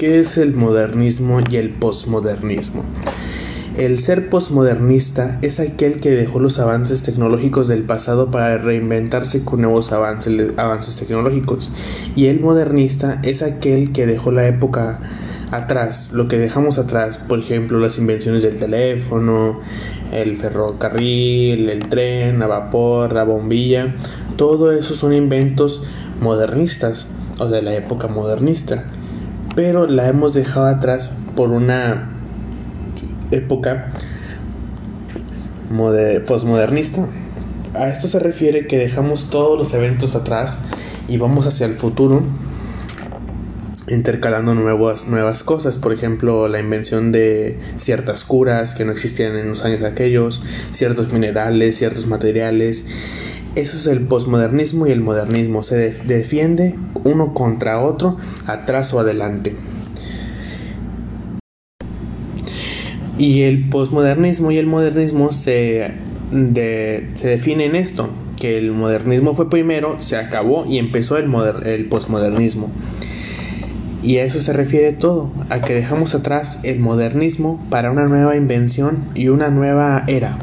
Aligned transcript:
¿Qué 0.00 0.18
es 0.18 0.38
el 0.38 0.54
modernismo 0.54 1.40
y 1.50 1.56
el 1.56 1.74
posmodernismo? 1.74 2.84
El 3.76 3.98
ser 3.98 4.30
posmodernista 4.30 5.38
es 5.42 5.60
aquel 5.60 6.00
que 6.00 6.10
dejó 6.10 6.40
los 6.40 6.58
avances 6.58 7.02
tecnológicos 7.02 7.68
del 7.68 7.82
pasado 7.82 8.30
para 8.30 8.56
reinventarse 8.56 9.44
con 9.44 9.60
nuevos 9.60 9.92
avances, 9.92 10.96
tecnológicos. 10.96 11.70
Y 12.16 12.28
el 12.28 12.40
modernista 12.40 13.20
es 13.22 13.42
aquel 13.42 13.92
que 13.92 14.06
dejó 14.06 14.32
la 14.32 14.46
época 14.46 15.00
atrás, 15.50 16.12
lo 16.14 16.28
que 16.28 16.38
dejamos 16.38 16.78
atrás, 16.78 17.18
por 17.18 17.38
ejemplo, 17.38 17.78
las 17.78 17.98
invenciones 17.98 18.40
del 18.40 18.56
teléfono, 18.56 19.60
el 20.12 20.38
ferrocarril, 20.38 21.68
el 21.68 21.90
tren, 21.90 22.38
la 22.38 22.46
vapor, 22.46 23.12
la 23.12 23.24
bombilla, 23.24 23.94
todo 24.36 24.72
eso 24.72 24.94
son 24.94 25.12
inventos 25.12 25.82
modernistas 26.22 27.06
o 27.38 27.48
de 27.48 27.60
la 27.60 27.74
época 27.74 28.08
modernista, 28.08 28.86
pero 29.54 29.86
la 29.86 30.08
hemos 30.08 30.34
dejado 30.34 30.66
atrás 30.66 31.10
por 31.36 31.50
una 31.50 32.10
época 33.30 33.92
postmodernista. 36.26 37.06
A 37.74 37.88
esto 37.88 38.08
se 38.08 38.18
refiere 38.18 38.66
que 38.66 38.78
dejamos 38.78 39.30
todos 39.30 39.56
los 39.56 39.72
eventos 39.74 40.14
atrás 40.14 40.58
y 41.08 41.18
vamos 41.18 41.46
hacia 41.46 41.66
el 41.66 41.74
futuro 41.74 42.22
intercalando 43.90 44.54
nuevas, 44.54 45.08
nuevas 45.08 45.42
cosas, 45.42 45.76
por 45.76 45.92
ejemplo 45.92 46.48
la 46.48 46.60
invención 46.60 47.12
de 47.12 47.58
ciertas 47.76 48.24
curas 48.24 48.74
que 48.74 48.84
no 48.84 48.92
existían 48.92 49.36
en 49.36 49.48
los 49.48 49.64
años 49.64 49.82
aquellos, 49.82 50.42
ciertos 50.70 51.12
minerales, 51.12 51.76
ciertos 51.76 52.06
materiales. 52.06 52.86
Eso 53.56 53.76
es 53.76 53.86
el 53.88 54.00
posmodernismo 54.02 54.86
y 54.86 54.92
el 54.92 55.00
modernismo, 55.00 55.64
se 55.64 55.76
defiende 56.04 56.76
uno 57.02 57.34
contra 57.34 57.80
otro, 57.80 58.16
atrás 58.46 58.94
o 58.94 59.00
adelante. 59.00 59.56
Y 63.18 63.42
el 63.42 63.68
posmodernismo 63.68 64.52
y 64.52 64.58
el 64.58 64.66
modernismo 64.66 65.32
se, 65.32 65.92
se 66.30 67.28
define 67.28 67.64
en 67.64 67.74
esto, 67.74 68.08
que 68.38 68.56
el 68.56 68.70
modernismo 68.70 69.34
fue 69.34 69.50
primero, 69.50 70.00
se 70.00 70.16
acabó 70.16 70.64
y 70.66 70.78
empezó 70.78 71.18
el 71.18 71.86
posmodernismo. 71.90 72.70
Y 74.02 74.18
a 74.18 74.24
eso 74.24 74.40
se 74.40 74.52
refiere 74.52 74.92
todo, 74.92 75.30
a 75.50 75.60
que 75.60 75.74
dejamos 75.74 76.14
atrás 76.14 76.60
el 76.62 76.78
modernismo 76.78 77.66
para 77.68 77.90
una 77.90 78.06
nueva 78.06 78.36
invención 78.36 79.08
y 79.14 79.28
una 79.28 79.50
nueva 79.50 80.04
era. 80.06 80.38